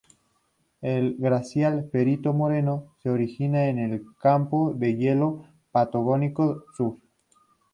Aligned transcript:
El 0.81 1.15
glaciar 1.19 1.85
Perito 1.91 2.33
Moreno 2.33 2.95
se 3.03 3.11
origina 3.11 3.65
en 3.67 3.77
el 3.77 4.03
campo 4.19 4.73
de 4.73 4.95
hielo 4.97 5.43
Patagónico 5.71 6.65
Sur. 6.75 6.97